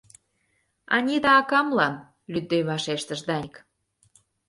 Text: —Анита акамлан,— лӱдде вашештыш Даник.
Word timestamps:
—Анита 0.95 1.31
акамлан,— 1.41 1.95
лӱдде 2.31 2.57
вашештыш 2.69 3.19
Даник. 3.27 3.53